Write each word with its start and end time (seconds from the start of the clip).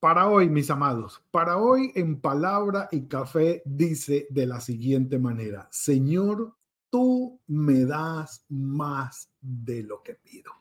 Para 0.00 0.28
hoy, 0.28 0.48
mis 0.48 0.70
amados, 0.70 1.22
para 1.30 1.58
hoy 1.58 1.92
en 1.94 2.22
palabra 2.22 2.88
y 2.90 3.06
café 3.06 3.60
dice 3.66 4.26
de 4.30 4.46
la 4.46 4.58
siguiente 4.62 5.18
manera, 5.18 5.68
Señor, 5.70 6.56
tú 6.88 7.38
me 7.46 7.84
das 7.84 8.46
más 8.48 9.30
de 9.42 9.82
lo 9.82 10.02
que 10.02 10.14
pido. 10.14 10.52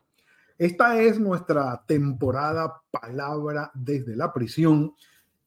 Esta 0.58 1.02
es 1.02 1.22
nuestra 1.22 1.86
temporada 1.88 2.82
palabra 2.92 3.72
desde 3.74 4.18
la 4.18 4.34
prisión, 4.34 4.94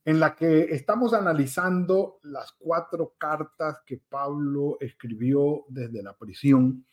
en 0.06 0.20
la 0.20 0.34
que 0.34 0.75
estamos 0.75 1.12
analizando 1.12 2.19
las 2.23 2.53
cuatro 2.53 3.12
cartas 3.19 3.83
que 3.84 3.98
Pablo 3.98 4.79
escribió 4.81 5.67
desde 5.69 6.03
la 6.03 6.17
prisión 6.17 6.87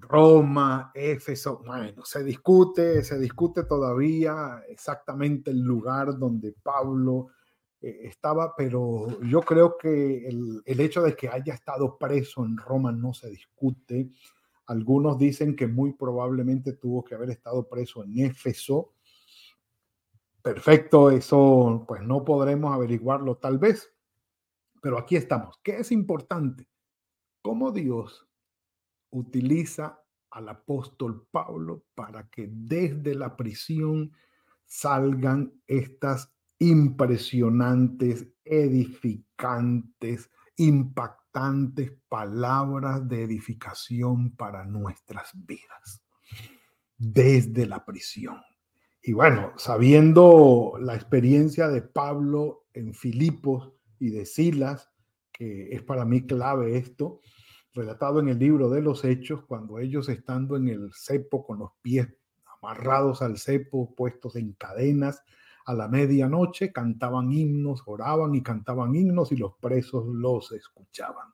Roma, 0.00 0.92
Éfeso, 0.94 1.62
bueno, 1.66 2.04
se 2.04 2.22
discute, 2.22 3.02
se 3.02 3.18
discute 3.18 3.64
todavía 3.64 4.62
exactamente 4.68 5.50
el 5.50 5.60
lugar 5.60 6.16
donde 6.16 6.52
Pablo 6.52 7.28
eh, 7.80 8.00
estaba, 8.04 8.54
pero 8.56 9.20
yo 9.22 9.40
creo 9.40 9.76
que 9.76 10.28
el, 10.28 10.62
el, 10.64 10.80
hecho 10.80 11.02
de 11.02 11.16
que 11.16 11.28
haya 11.28 11.54
estado 11.54 11.98
preso 11.98 12.44
en 12.44 12.56
Roma 12.56 12.92
no 12.92 13.12
se 13.12 13.28
discute. 13.28 14.10
Algunos 14.66 15.18
dicen 15.18 15.56
que 15.56 15.66
muy 15.66 15.94
probablemente 15.94 16.74
tuvo 16.74 17.02
que 17.02 17.16
haber 17.16 17.30
estado 17.30 17.68
preso 17.68 18.04
en 18.04 18.20
Éfeso. 18.20 18.94
Perfecto, 20.40 21.10
eso 21.10 21.84
pues 21.88 22.02
no 22.02 22.24
podremos 22.24 22.72
averiguarlo 22.72 23.36
tal 23.36 23.58
vez, 23.58 23.92
pero 24.80 24.96
aquí 24.96 25.16
estamos. 25.16 25.58
¿Qué 25.62 25.78
es 25.78 25.90
importante? 25.90 26.68
¿Cómo 27.42 27.72
Dios 27.72 28.27
utiliza 29.10 30.00
al 30.30 30.48
apóstol 30.48 31.26
Pablo 31.30 31.84
para 31.94 32.28
que 32.28 32.48
desde 32.50 33.14
la 33.14 33.36
prisión 33.36 34.12
salgan 34.66 35.52
estas 35.66 36.32
impresionantes, 36.58 38.26
edificantes, 38.44 40.30
impactantes 40.56 41.92
palabras 42.08 43.08
de 43.08 43.22
edificación 43.22 44.34
para 44.36 44.64
nuestras 44.64 45.30
vidas, 45.46 46.02
desde 46.96 47.66
la 47.66 47.84
prisión. 47.84 48.42
Y 49.02 49.12
bueno, 49.12 49.52
sabiendo 49.56 50.74
la 50.80 50.94
experiencia 50.94 51.68
de 51.68 51.82
Pablo 51.82 52.66
en 52.74 52.92
Filipos 52.92 53.72
y 53.98 54.10
de 54.10 54.26
Silas, 54.26 54.90
que 55.32 55.74
es 55.74 55.82
para 55.82 56.04
mí 56.04 56.26
clave 56.26 56.76
esto, 56.76 57.20
relatado 57.78 58.20
en 58.20 58.28
el 58.28 58.38
libro 58.38 58.68
de 58.68 58.82
los 58.82 59.04
Hechos, 59.04 59.44
cuando 59.46 59.78
ellos 59.78 60.08
estando 60.08 60.56
en 60.56 60.68
el 60.68 60.92
cepo 60.92 61.46
con 61.46 61.60
los 61.60 61.70
pies 61.80 62.08
amarrados 62.60 63.22
al 63.22 63.38
cepo, 63.38 63.94
puestos 63.94 64.34
en 64.36 64.52
cadenas, 64.54 65.22
a 65.64 65.74
la 65.74 65.86
medianoche 65.86 66.72
cantaban 66.72 67.30
himnos, 67.30 67.82
oraban 67.86 68.34
y 68.34 68.42
cantaban 68.42 68.96
himnos 68.96 69.30
y 69.32 69.36
los 69.36 69.54
presos 69.60 70.06
los 70.06 70.50
escuchaban. 70.52 71.28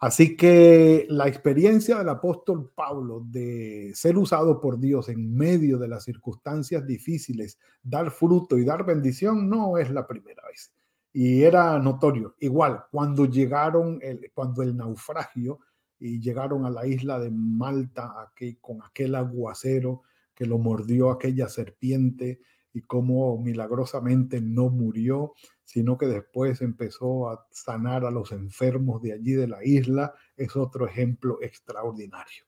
Así 0.00 0.36
que 0.36 1.06
la 1.08 1.28
experiencia 1.28 1.96
del 1.96 2.08
apóstol 2.08 2.70
Pablo 2.74 3.22
de 3.24 3.92
ser 3.94 4.18
usado 4.18 4.60
por 4.60 4.78
Dios 4.78 5.08
en 5.08 5.32
medio 5.34 5.78
de 5.78 5.88
las 5.88 6.04
circunstancias 6.04 6.84
difíciles, 6.86 7.58
dar 7.82 8.10
fruto 8.10 8.58
y 8.58 8.64
dar 8.64 8.84
bendición, 8.84 9.48
no 9.48 9.78
es 9.78 9.90
la 9.90 10.06
primera 10.06 10.42
vez 10.48 10.72
y 11.12 11.42
era 11.42 11.78
notorio. 11.78 12.36
Igual, 12.40 12.84
cuando 12.90 13.26
llegaron, 13.26 13.98
el, 14.02 14.30
cuando 14.34 14.62
el 14.62 14.76
naufragio 14.76 15.60
y 15.98 16.20
llegaron 16.20 16.64
a 16.66 16.70
la 16.70 16.86
isla 16.86 17.18
de 17.18 17.30
Malta 17.30 18.14
aquí, 18.22 18.56
con 18.60 18.82
aquel 18.82 19.14
aguacero 19.14 20.02
que 20.34 20.46
lo 20.46 20.58
mordió 20.58 21.10
aquella 21.10 21.48
serpiente 21.48 22.40
y 22.72 22.80
cómo 22.80 23.38
milagrosamente 23.38 24.40
no 24.40 24.70
murió, 24.70 25.34
sino 25.62 25.98
que 25.98 26.06
después 26.06 26.62
empezó 26.62 27.28
a 27.28 27.46
sanar 27.50 28.04
a 28.04 28.10
los 28.10 28.32
enfermos 28.32 29.02
de 29.02 29.12
allí 29.12 29.32
de 29.32 29.46
la 29.46 29.64
isla, 29.64 30.14
es 30.36 30.56
otro 30.56 30.86
ejemplo 30.86 31.38
extraordinario 31.42 32.44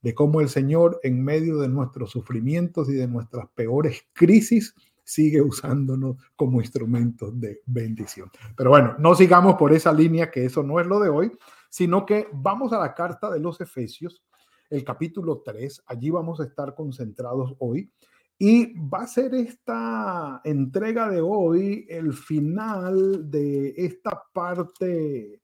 de 0.00 0.14
cómo 0.14 0.40
el 0.40 0.48
Señor 0.48 1.00
en 1.02 1.22
medio 1.22 1.58
de 1.58 1.68
nuestros 1.68 2.10
sufrimientos 2.10 2.88
y 2.88 2.94
de 2.94 3.08
nuestras 3.08 3.48
peores 3.54 4.06
crisis 4.12 4.74
sigue 5.08 5.40
usándonos 5.40 6.16
como 6.36 6.60
instrumentos 6.60 7.40
de 7.40 7.62
bendición. 7.64 8.30
Pero 8.54 8.68
bueno, 8.68 8.94
no 8.98 9.14
sigamos 9.14 9.54
por 9.54 9.72
esa 9.72 9.90
línea, 9.90 10.30
que 10.30 10.44
eso 10.44 10.62
no 10.62 10.78
es 10.80 10.86
lo 10.86 11.00
de 11.00 11.08
hoy, 11.08 11.32
sino 11.70 12.04
que 12.04 12.28
vamos 12.30 12.74
a 12.74 12.78
la 12.78 12.92
carta 12.92 13.30
de 13.30 13.40
los 13.40 13.58
Efesios, 13.58 14.22
el 14.68 14.84
capítulo 14.84 15.40
3, 15.42 15.84
allí 15.86 16.10
vamos 16.10 16.40
a 16.40 16.44
estar 16.44 16.74
concentrados 16.74 17.54
hoy. 17.58 17.90
Y 18.38 18.78
va 18.78 19.04
a 19.04 19.06
ser 19.06 19.34
esta 19.34 20.42
entrega 20.44 21.08
de 21.08 21.22
hoy 21.22 21.86
el 21.88 22.12
final 22.12 23.30
de 23.30 23.72
esta 23.78 24.22
parte, 24.30 25.40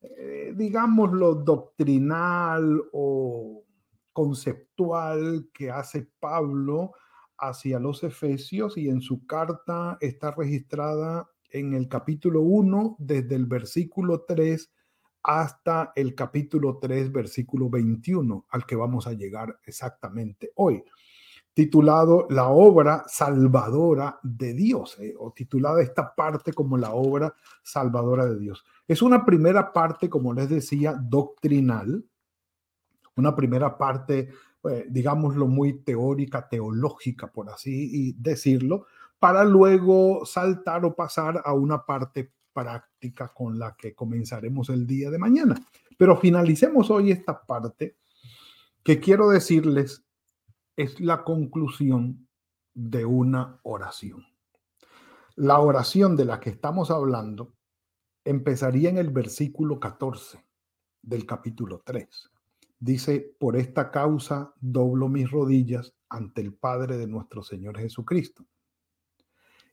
eh, 0.00 0.52
digámoslo, 0.54 1.34
doctrinal 1.34 2.80
o 2.92 3.64
conceptual 4.12 5.50
que 5.52 5.72
hace 5.72 6.08
Pablo 6.20 6.92
hacia 7.38 7.78
los 7.78 8.02
Efesios 8.02 8.76
y 8.76 8.88
en 8.88 9.00
su 9.00 9.26
carta 9.26 9.96
está 10.00 10.30
registrada 10.32 11.28
en 11.50 11.74
el 11.74 11.88
capítulo 11.88 12.42
1 12.42 12.96
desde 12.98 13.34
el 13.34 13.46
versículo 13.46 14.24
3 14.26 14.70
hasta 15.22 15.92
el 15.96 16.14
capítulo 16.14 16.78
3 16.78 17.12
versículo 17.12 17.70
21 17.70 18.46
al 18.50 18.66
que 18.66 18.76
vamos 18.76 19.06
a 19.06 19.12
llegar 19.12 19.58
exactamente 19.64 20.52
hoy 20.56 20.84
titulado 21.58 22.28
La 22.30 22.50
obra 22.50 23.02
salvadora 23.08 24.20
de 24.22 24.54
Dios, 24.54 24.96
eh, 25.00 25.12
o 25.18 25.32
titulada 25.32 25.82
esta 25.82 26.14
parte 26.14 26.52
como 26.52 26.78
la 26.78 26.92
obra 26.92 27.34
salvadora 27.64 28.26
de 28.26 28.38
Dios. 28.38 28.64
Es 28.86 29.02
una 29.02 29.24
primera 29.24 29.72
parte, 29.72 30.08
como 30.08 30.32
les 30.32 30.48
decía, 30.48 30.94
doctrinal, 30.96 32.04
una 33.16 33.34
primera 33.34 33.76
parte 33.76 34.28
eh, 34.64 34.86
digámoslo, 34.88 35.46
muy 35.46 35.84
teórica, 35.84 36.48
teológica, 36.48 37.30
por 37.30 37.48
así 37.48 38.14
decirlo, 38.18 38.86
para 39.18 39.44
luego 39.44 40.26
saltar 40.26 40.84
o 40.84 40.94
pasar 40.94 41.42
a 41.44 41.52
una 41.52 41.84
parte 41.84 42.32
práctica 42.52 43.32
con 43.32 43.58
la 43.58 43.76
que 43.76 43.94
comenzaremos 43.94 44.68
el 44.70 44.86
día 44.86 45.10
de 45.10 45.18
mañana. 45.18 45.54
Pero 45.96 46.16
finalicemos 46.16 46.90
hoy 46.90 47.12
esta 47.12 47.46
parte 47.46 47.96
que 48.82 48.98
quiero 48.98 49.28
decirles 49.30 50.04
es 50.76 50.98
la 51.00 51.22
conclusión 51.22 52.28
de 52.74 53.04
una 53.04 53.60
oración. 53.62 54.26
La 55.36 55.60
oración 55.60 56.16
de 56.16 56.24
la 56.24 56.40
que 56.40 56.50
estamos 56.50 56.90
hablando 56.90 57.54
empezaría 58.24 58.88
en 58.88 58.98
el 58.98 59.10
versículo 59.10 59.78
14 59.78 60.44
del 61.02 61.26
capítulo 61.26 61.82
3 61.84 62.30
dice, 62.78 63.36
por 63.38 63.56
esta 63.56 63.90
causa 63.90 64.54
doblo 64.60 65.08
mis 65.08 65.30
rodillas 65.30 65.94
ante 66.08 66.40
el 66.40 66.54
Padre 66.54 66.96
de 66.96 67.06
nuestro 67.06 67.42
Señor 67.42 67.78
Jesucristo. 67.78 68.46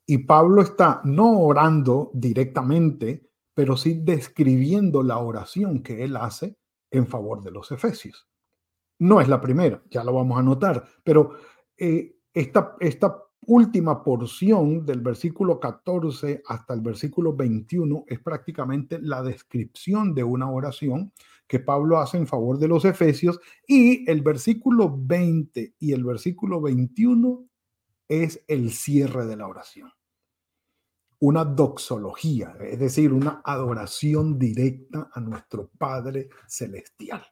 Y 0.05 0.19
Pablo 0.19 0.61
está 0.61 1.01
no 1.03 1.39
orando 1.39 2.11
directamente, 2.13 3.29
pero 3.53 3.75
sí 3.75 4.01
describiendo 4.03 5.01
la 5.01 5.17
oración 5.17 5.81
que 5.81 6.03
él 6.03 6.15
hace 6.17 6.57
en 6.91 7.07
favor 7.07 7.41
de 7.41 7.51
los 7.51 7.71
efesios. 7.71 8.27
No 8.99 9.19
es 9.19 9.27
la 9.27 9.41
primera, 9.41 9.83
ya 9.89 10.03
lo 10.03 10.13
vamos 10.13 10.37
a 10.37 10.43
notar, 10.43 10.85
pero 11.03 11.37
eh, 11.77 12.17
esta, 12.33 12.75
esta 12.79 13.24
última 13.47 14.03
porción 14.03 14.85
del 14.85 15.01
versículo 15.01 15.59
14 15.59 16.43
hasta 16.45 16.73
el 16.73 16.81
versículo 16.81 17.35
21 17.35 18.05
es 18.07 18.19
prácticamente 18.19 18.99
la 19.01 19.21
descripción 19.21 20.13
de 20.13 20.23
una 20.23 20.49
oración 20.49 21.11
que 21.47 21.59
Pablo 21.59 21.99
hace 21.99 22.17
en 22.17 22.27
favor 22.27 22.57
de 22.57 22.67
los 22.67 22.85
efesios 22.85 23.39
y 23.67 24.09
el 24.09 24.21
versículo 24.21 24.95
20 24.97 25.75
y 25.79 25.91
el 25.91 26.03
versículo 26.03 26.61
21 26.61 27.45
es 28.07 28.43
el 28.47 28.71
cierre 28.71 29.25
de 29.25 29.37
la 29.37 29.47
oración. 29.47 29.91
Una 31.19 31.45
doxología, 31.45 32.55
es 32.61 32.79
decir, 32.79 33.13
una 33.13 33.41
adoración 33.43 34.37
directa 34.37 35.09
a 35.13 35.19
nuestro 35.19 35.69
Padre 35.77 36.29
Celestial. 36.47 37.25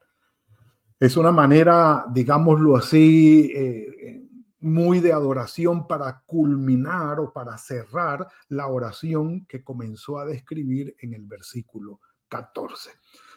Es 1.00 1.18
una 1.18 1.32
manera, 1.32 2.06
digámoslo 2.12 2.78
así, 2.78 3.52
eh, 3.54 4.23
muy 4.64 5.02
de 5.02 5.12
adoración 5.12 5.88
para 5.88 6.24
culminar 6.26 7.20
o 7.20 7.34
para 7.34 7.58
cerrar 7.58 8.28
la 8.48 8.68
oración 8.68 9.46
que 9.46 9.64
comenzó 9.64 10.20
a 10.20 10.26
describir 10.26 10.96
en 11.02 11.14
el 11.14 11.26
versículo 11.26 12.00
14. 12.30 12.92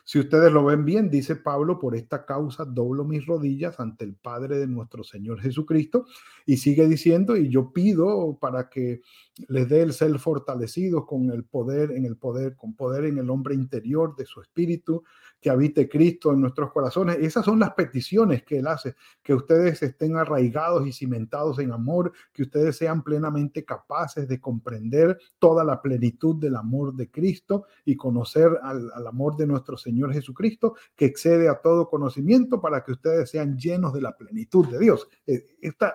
Si 0.08 0.20
ustedes 0.20 0.52
lo 0.52 0.64
ven 0.64 0.84
bien, 0.84 1.11
dice 1.11 1.34
Pablo, 1.34 1.81
por 1.81 1.96
esta 1.96 2.25
causa 2.25 2.64
doblo 2.64 3.05
mis 3.05 3.26
rodillas 3.26 3.81
ante 3.81 4.05
el 4.05 4.14
Padre 4.14 4.56
de 4.56 4.69
nuestro 4.69 5.02
Señor 5.02 5.40
Jesucristo. 5.40 6.06
Y 6.46 6.58
sigue 6.58 6.87
diciendo, 6.87 7.37
y 7.37 7.49
yo 7.50 7.73
pido 7.73 8.38
para 8.40 8.69
que 8.69 9.00
les 9.49 9.69
dé 9.69 9.82
el 9.82 9.93
ser 9.93 10.17
fortalecidos 10.20 11.06
con 11.06 11.32
el 11.32 11.44
poder, 11.44 11.90
en 11.90 12.05
el 12.05 12.17
poder, 12.17 12.55
con 12.55 12.76
poder 12.76 13.05
en 13.05 13.19
el 13.19 13.31
hombre 13.31 13.56
interior 13.56 14.14
de 14.14 14.26
su 14.26 14.40
espíritu, 14.40 15.02
que 15.47 15.51
habite 15.51 15.89
Cristo 15.89 16.33
en 16.33 16.41
nuestros 16.41 16.73
corazones. 16.73 17.19
Esas 17.21 17.45
son 17.45 17.61
las 17.61 17.73
peticiones 17.75 18.43
que 18.43 18.59
Él 18.59 18.67
hace, 18.67 18.97
que 19.23 19.33
ustedes 19.33 19.81
estén 19.81 20.17
arraigados 20.17 20.85
y 20.89 20.93
cimentados 20.93 21.61
en 21.61 21.71
amor, 21.71 22.13
que 22.33 22.43
ustedes 22.43 22.77
sean 22.77 23.05
plenamente 23.05 23.65
capaces 23.65 24.27
de 24.27 24.41
comprender 24.41 25.17
toda 25.39 25.63
la 25.63 25.81
plenitud 25.81 26.35
del 26.35 26.57
amor 26.57 26.95
de 26.97 27.13
Cristo 27.13 27.67
y 27.85 27.95
conocer 27.95 28.59
al, 28.61 28.91
amor 29.07 29.37
de 29.37 29.47
nuestro 29.47 29.77
Señor 29.77 30.13
Jesucristo, 30.13 30.75
que 30.97 31.05
excede 31.05 31.49
a 31.49 31.61
todo 31.61 31.89
conocimiento 31.89 32.61
para 32.61 32.83
que 32.83 32.91
ustedes 32.91 33.31
sean 33.31 33.57
llenos 33.57 33.93
de 33.93 34.01
la 34.01 34.17
plenitud 34.17 34.67
de 34.67 34.81
Dios. 34.81 35.07
Eh, 35.29 35.45
esta, 35.61 35.95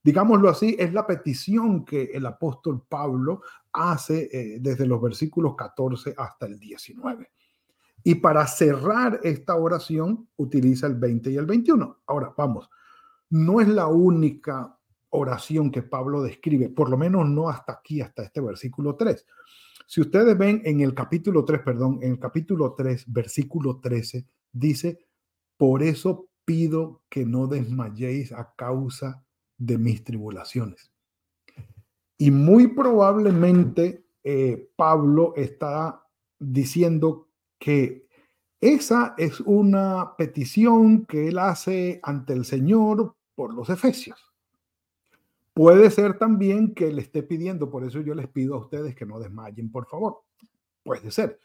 digámoslo 0.00 0.48
así, 0.48 0.76
es 0.78 0.92
la 0.92 1.08
petición 1.08 1.84
que 1.84 2.04
el 2.14 2.24
apóstol 2.24 2.84
Pablo 2.88 3.42
hace 3.72 4.28
eh, 4.32 4.58
desde 4.60 4.86
los 4.86 5.02
versículos 5.02 5.56
14 5.56 6.14
hasta 6.16 6.46
el 6.46 6.60
19. 6.60 7.32
Y 8.04 8.16
para 8.16 8.46
cerrar 8.46 9.20
esta 9.22 9.56
oración 9.56 10.28
utiliza 10.36 10.86
el 10.86 10.96
20 10.96 11.30
y 11.30 11.36
el 11.36 11.46
21. 11.46 12.02
Ahora, 12.06 12.34
vamos, 12.36 12.68
no 13.30 13.60
es 13.60 13.68
la 13.68 13.86
única 13.86 14.76
oración 15.10 15.70
que 15.70 15.82
Pablo 15.82 16.22
describe, 16.22 16.68
por 16.68 16.90
lo 16.90 16.96
menos 16.96 17.28
no 17.28 17.48
hasta 17.48 17.72
aquí, 17.72 18.00
hasta 18.00 18.22
este 18.22 18.40
versículo 18.40 18.96
3. 18.96 19.26
Si 19.86 20.00
ustedes 20.00 20.36
ven 20.36 20.62
en 20.64 20.80
el 20.80 20.94
capítulo 20.94 21.44
3, 21.44 21.60
perdón, 21.60 21.98
en 22.02 22.12
el 22.12 22.18
capítulo 22.18 22.74
3, 22.74 23.04
versículo 23.12 23.78
13, 23.80 24.26
dice, 24.52 25.06
por 25.56 25.82
eso 25.82 26.28
pido 26.44 27.02
que 27.08 27.26
no 27.26 27.46
desmayéis 27.46 28.32
a 28.32 28.54
causa 28.56 29.24
de 29.58 29.78
mis 29.78 30.02
tribulaciones. 30.02 30.90
Y 32.16 32.30
muy 32.30 32.68
probablemente 32.68 34.06
eh, 34.24 34.70
Pablo 34.76 35.34
está 35.36 36.06
diciendo 36.38 37.28
que 37.62 38.08
esa 38.60 39.14
es 39.16 39.38
una 39.38 40.16
petición 40.18 41.06
que 41.06 41.28
él 41.28 41.38
hace 41.38 42.00
ante 42.02 42.32
el 42.32 42.44
Señor 42.44 43.14
por 43.36 43.54
los 43.54 43.70
efesios. 43.70 44.18
Puede 45.54 45.88
ser 45.92 46.18
también 46.18 46.74
que 46.74 46.92
le 46.92 47.02
esté 47.02 47.22
pidiendo, 47.22 47.70
por 47.70 47.84
eso 47.84 48.00
yo 48.00 48.16
les 48.16 48.26
pido 48.26 48.56
a 48.56 48.58
ustedes 48.58 48.96
que 48.96 49.06
no 49.06 49.20
desmayen, 49.20 49.70
por 49.70 49.86
favor. 49.86 50.22
Puede 50.82 51.12
ser. 51.12 51.38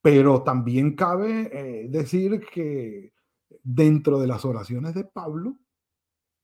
Pero 0.00 0.42
también 0.42 0.96
cabe 0.96 1.50
eh, 1.52 1.88
decir 1.90 2.40
que 2.50 3.12
dentro 3.62 4.18
de 4.18 4.26
las 4.26 4.46
oraciones 4.46 4.94
de 4.94 5.04
Pablo 5.04 5.58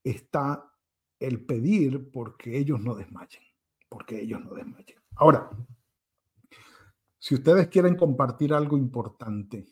está 0.03 0.71
el 1.19 1.47
pedir 1.47 2.11
porque 2.11 2.59
ellos 2.59 2.79
no 2.79 2.95
desmayen, 2.95 3.43
porque 3.89 4.21
ellos 4.21 4.45
no 4.45 4.53
desmayen. 4.53 4.99
Ahora, 5.17 5.49
si 7.25 7.35
ustedes 7.35 7.69
quieren 7.69 7.97
compartir 7.97 8.53
algo 8.53 8.77
importante, 8.77 9.67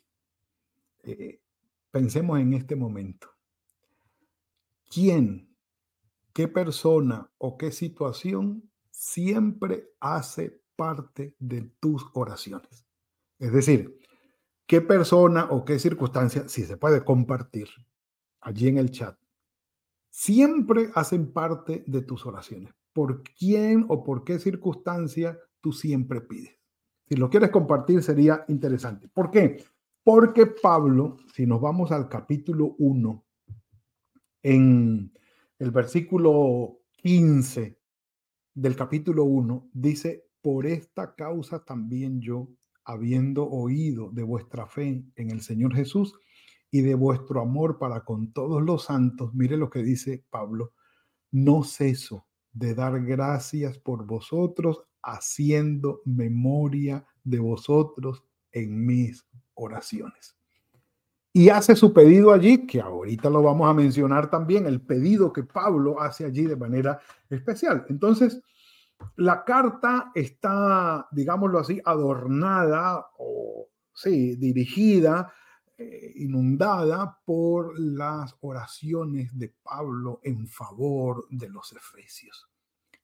eh, 1.02 1.43
pensemos 1.90 2.40
en 2.40 2.54
este 2.54 2.75
momento. 2.75 3.28
¿Quién, 4.90 5.54
qué 6.32 6.49
persona 6.49 7.31
o 7.37 7.58
qué 7.58 7.70
situación 7.70 8.70
siempre 8.90 9.90
hace 10.00 10.62
parte 10.76 11.37
de 11.38 11.70
tus 11.78 12.06
oraciones? 12.14 12.87
Es 13.38 13.52
decir, 13.52 14.00
¿qué 14.64 14.81
persona 14.81 15.48
o 15.50 15.66
qué 15.66 15.78
circunstancia, 15.78 16.48
si 16.48 16.64
se 16.64 16.78
puede 16.78 17.05
compartir 17.05 17.69
allí 18.40 18.69
en 18.69 18.78
el 18.78 18.90
chat, 18.90 19.19
siempre 20.08 20.90
hacen 20.94 21.31
parte 21.34 21.84
de 21.87 22.00
tus 22.00 22.25
oraciones? 22.25 22.72
¿Por 22.94 23.22
quién 23.22 23.84
o 23.90 24.02
por 24.02 24.25
qué 24.25 24.38
circunstancia 24.38 25.38
tú 25.60 25.75
siempre 25.75 26.22
pides? 26.22 26.62
Si 27.04 27.16
lo 27.16 27.28
quieres 27.28 27.50
compartir 27.50 28.02
sería 28.02 28.44
interesante. 28.49 29.08
¿Por 29.08 29.31
qué? 29.31 29.62
Porque 30.04 30.46
Pablo, 30.46 31.16
si 31.34 31.46
nos 31.46 31.60
vamos 31.60 31.93
al 31.93 32.08
capítulo 32.08 32.75
1, 32.78 33.25
en 34.43 35.12
el 35.58 35.70
versículo 35.70 36.81
15 36.96 37.78
del 38.54 38.76
capítulo 38.76 39.25
1, 39.25 39.70
dice, 39.72 40.26
por 40.40 40.66
esta 40.66 41.14
causa 41.14 41.64
también 41.64 42.20
yo, 42.20 42.49
habiendo 42.84 43.48
oído 43.48 44.10
de 44.10 44.25
vuestra 44.25 44.66
fe 44.66 45.05
en 45.14 45.31
el 45.31 45.40
Señor 45.40 45.75
Jesús 45.75 46.14
y 46.70 46.81
de 46.81 46.96
vuestro 46.96 47.40
amor 47.40 47.78
para 47.78 48.05
con 48.05 48.32
todos 48.32 48.60
los 48.62 48.84
santos, 48.84 49.32
mire 49.34 49.56
lo 49.56 49.70
que 49.70 49.84
dice 49.84 50.25
Pablo, 50.31 50.72
no 51.31 51.62
ceso 51.62 52.26
de 52.52 52.75
dar 52.75 53.05
gracias 53.05 53.78
por 53.78 54.05
vosotros 54.05 54.82
haciendo 55.02 56.00
memoria 56.04 57.04
de 57.25 57.38
vosotros 57.38 58.25
en 58.52 58.87
mis 58.87 59.26
oraciones. 59.54 60.37
Y 61.34 61.49
hace 61.49 61.75
su 61.75 61.94
pedido 61.94 62.31
allí, 62.31 62.66
que 62.66 62.81
ahorita 62.81 63.31
lo 63.31 63.43
vamos 63.43 63.69
a 63.69 63.72
mencionar 63.72 64.28
también, 64.28 64.66
el 64.66 64.82
pedido 64.82 65.32
que 65.32 65.44
Pablo 65.44 65.99
hace 66.00 66.26
allí 66.26 66.44
de 66.44 66.56
manera 66.56 67.00
especial. 67.31 67.87
Entonces, 67.88 68.43
la 69.16 69.43
carta 69.44 70.12
está, 70.14 71.08
digámoslo 71.10 71.58
así, 71.58 71.81
adornada 71.84 73.06
o, 73.19 73.69
sí, 73.94 74.37
dirigida, 74.37 75.32
eh, 75.78 76.12
inundada 76.16 77.19
por 77.25 77.78
las 77.81 78.37
oraciones 78.43 79.37
de 79.37 79.55
Pablo 79.62 80.20
en 80.22 80.46
favor 80.46 81.26
de 81.31 81.48
los 81.48 81.72
efesios. 81.72 82.51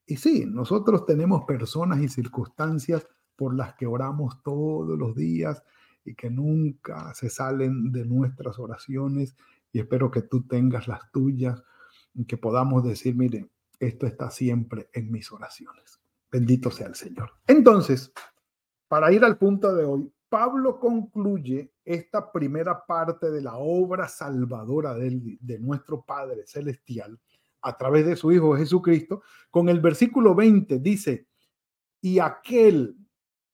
Y 0.09 0.17
sí, 0.17 0.43
nosotros 0.47 1.05
tenemos 1.05 1.45
personas 1.45 2.01
y 2.01 2.09
circunstancias 2.09 3.07
por 3.35 3.55
las 3.55 3.75
que 3.75 3.85
oramos 3.85 4.41
todos 4.41 4.97
los 4.97 5.15
días 5.15 5.63
y 6.03 6.15
que 6.15 6.31
nunca 6.31 7.13
se 7.13 7.29
salen 7.29 7.91
de 7.91 8.05
nuestras 8.05 8.57
oraciones. 8.57 9.35
Y 9.71 9.77
espero 9.77 10.09
que 10.09 10.23
tú 10.23 10.47
tengas 10.47 10.87
las 10.87 11.11
tuyas 11.11 11.63
y 12.15 12.25
que 12.25 12.37
podamos 12.37 12.83
decir, 12.83 13.15
mire, 13.15 13.51
esto 13.79 14.07
está 14.07 14.31
siempre 14.31 14.89
en 14.93 15.11
mis 15.11 15.31
oraciones. 15.31 16.01
Bendito 16.31 16.71
sea 16.71 16.87
el 16.87 16.95
Señor. 16.95 17.29
Entonces, 17.45 18.11
para 18.87 19.11
ir 19.11 19.23
al 19.23 19.37
punto 19.37 19.75
de 19.75 19.85
hoy, 19.85 20.11
Pablo 20.27 20.79
concluye 20.79 21.71
esta 21.85 22.31
primera 22.31 22.83
parte 22.83 23.29
de 23.29 23.43
la 23.43 23.57
obra 23.57 24.07
salvadora 24.07 24.95
de, 24.95 25.37
de 25.39 25.59
nuestro 25.59 26.01
Padre 26.01 26.47
Celestial 26.47 27.19
a 27.61 27.77
través 27.77 28.05
de 28.05 28.15
su 28.15 28.31
Hijo 28.31 28.55
Jesucristo, 28.55 29.23
con 29.49 29.69
el 29.69 29.79
versículo 29.79 30.35
20 30.35 30.79
dice, 30.79 31.27
y 32.01 32.19
aquel 32.19 32.95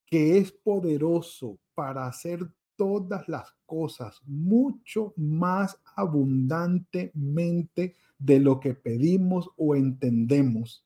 que 0.06 0.38
es 0.38 0.52
poderoso 0.52 1.58
para 1.74 2.08
hacer 2.08 2.48
todas 2.76 3.28
las 3.28 3.52
cosas 3.66 4.22
mucho 4.26 5.14
más 5.18 5.82
abundantemente 5.96 7.96
de 8.18 8.40
lo 8.40 8.60
que 8.60 8.76
pedimos 8.76 9.50
o 9.58 9.76
entendemos, 9.76 10.86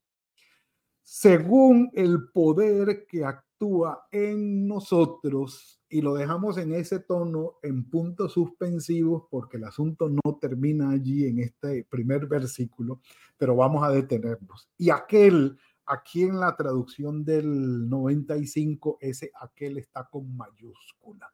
según 1.01 1.89
el 1.93 2.29
poder 2.29 3.05
que 3.07 3.25
actúa 3.25 4.07
en 4.11 4.67
nosotros 4.67 5.78
y 5.89 6.01
lo 6.01 6.13
dejamos 6.13 6.57
en 6.57 6.73
ese 6.73 6.99
tono, 6.99 7.55
en 7.63 7.89
puntos 7.89 8.33
suspensivos, 8.33 9.23
porque 9.29 9.57
el 9.57 9.63
asunto 9.63 10.07
no 10.07 10.37
termina 10.39 10.91
allí 10.91 11.25
en 11.25 11.39
este 11.39 11.83
primer 11.83 12.27
versículo, 12.27 13.01
pero 13.37 13.55
vamos 13.55 13.83
a 13.83 13.89
detenernos. 13.89 14.69
Y 14.77 14.91
aquel, 14.91 15.57
aquí 15.87 16.23
en 16.23 16.39
la 16.39 16.55
traducción 16.55 17.25
del 17.25 17.89
95, 17.89 18.99
ese 19.01 19.31
aquel 19.41 19.79
está 19.79 20.07
con 20.07 20.35
mayúscula. 20.37 21.33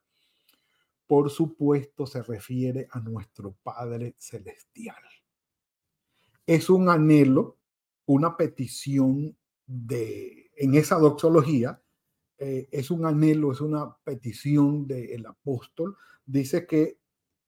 Por 1.05 1.29
supuesto, 1.29 2.07
se 2.07 2.23
refiere 2.23 2.87
a 2.91 2.99
nuestro 3.01 3.55
Padre 3.61 4.15
Celestial. 4.17 5.03
Es 6.47 6.69
un 6.69 6.89
anhelo, 6.89 7.57
una 8.05 8.37
petición 8.37 9.35
de, 9.67 10.51
en 10.55 10.75
esa 10.75 10.95
doxología, 10.97 11.81
eh, 12.37 12.67
es 12.71 12.91
un 12.91 13.05
anhelo, 13.05 13.51
es 13.51 13.61
una 13.61 13.95
petición 14.03 14.87
del 14.87 15.25
apóstol. 15.25 15.95
Dice 16.25 16.65
que 16.65 16.99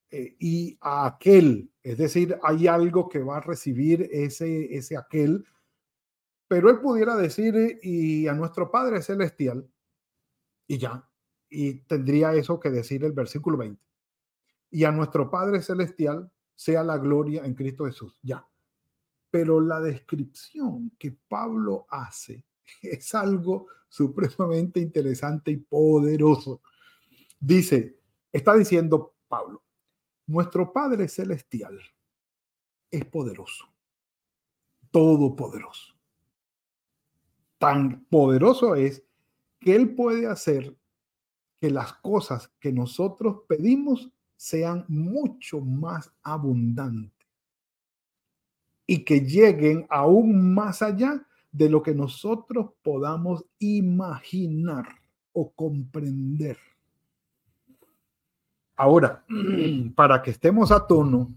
eh, 0.10 0.38
y 0.40 0.78
a 0.80 1.06
aquel, 1.06 1.70
es 1.84 1.98
decir, 1.98 2.40
hay 2.42 2.68
algo 2.68 3.10
que 3.10 3.20
va 3.20 3.38
a 3.38 3.42
recibir 3.42 4.08
ese, 4.12 4.74
ese 4.76 4.96
aquel, 4.96 5.46
pero 6.48 6.70
él 6.70 6.80
pudiera 6.80 7.18
decir 7.18 7.80
y 7.84 8.26
a 8.28 8.34
nuestro 8.34 8.72
Padre 8.72 9.02
Celestial, 9.02 9.70
y 10.66 10.78
ya, 10.78 11.10
y 11.50 11.82
tendría 11.82 12.34
eso 12.34 12.58
que 12.60 12.70
decir 12.70 13.04
el 13.04 13.12
versículo 13.12 13.58
20. 13.58 13.82
Y 14.72 14.86
a 14.86 14.92
nuestro 14.92 15.30
Padre 15.30 15.62
Celestial 15.62 16.32
sea 16.56 16.84
la 16.84 16.98
gloria 16.98 17.46
en 17.46 17.54
Cristo 17.54 17.86
Jesús, 17.86 18.18
ya. 18.22 18.48
pero 19.30 19.60
la 19.60 19.82
descripción 19.82 20.92
que 20.98 21.12
Pablo 21.28 21.86
hace 21.90 22.46
es 22.82 23.14
algo 23.16 23.68
supremamente 23.90 24.80
interesante 24.80 25.52
y 25.52 25.58
poderoso. 25.58 26.62
Dice, 27.40 28.00
está 28.32 28.56
diciendo 28.56 29.16
Pablo, 29.28 29.64
nuestro 30.28 30.72
Padre 30.72 31.08
Celestial 31.08 31.80
es 32.92 33.06
poderoso, 33.06 33.66
todopoderoso. 34.92 35.94
Tan 37.58 38.06
poderoso 38.06 38.76
es 38.76 39.04
que 39.60 39.76
Él 39.76 39.96
puede 39.96 40.28
hacer 40.28 40.76
que 41.60 41.72
las 41.72 41.94
cosas 41.94 42.50
que 42.60 42.72
nosotros 42.72 43.42
pedimos 43.48 44.12
sean 44.36 44.86
mucho 44.88 45.60
más 45.60 46.12
abundantes 46.22 47.28
y 48.86 49.04
que 49.04 49.22
lleguen 49.22 49.86
aún 49.90 50.54
más 50.54 50.82
allá 50.82 51.27
de 51.58 51.70
lo 51.72 51.82
que 51.82 51.96
nosotros 51.96 52.74
podamos 52.84 53.44
imaginar 53.58 54.88
o 55.34 55.52
comprender. 55.54 56.58
Ahora, 58.76 59.26
para 59.96 60.22
que 60.22 60.32
estemos 60.32 60.72
a 60.72 60.86
tono, 60.86 61.34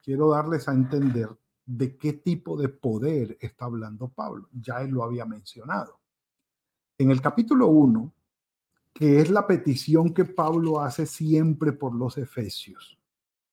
quiero 0.00 0.30
darles 0.30 0.68
a 0.68 0.72
entender 0.72 1.28
de 1.66 1.96
qué 1.96 2.12
tipo 2.12 2.56
de 2.56 2.68
poder 2.68 3.36
está 3.40 3.64
hablando 3.64 4.08
Pablo. 4.08 4.48
Ya 4.52 4.82
él 4.82 4.90
lo 4.90 5.02
había 5.02 5.24
mencionado. 5.24 5.98
En 6.96 7.10
el 7.10 7.20
capítulo 7.20 7.66
1, 7.66 8.14
que 8.92 9.20
es 9.20 9.30
la 9.30 9.48
petición 9.48 10.14
que 10.14 10.24
Pablo 10.24 10.80
hace 10.80 11.06
siempre 11.06 11.72
por 11.72 11.92
los 11.92 12.18
efesios. 12.18 13.00